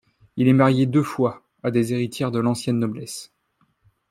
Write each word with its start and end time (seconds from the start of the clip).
Il 0.35 0.47
est 0.47 0.53
marié 0.53 0.87
deux 0.87 1.03
fois, 1.03 1.43
à 1.61 1.69
des 1.69 1.93
héritières 1.93 2.31
de 2.31 2.39
l'ancienne 2.39 2.79
noblesse. 2.79 3.31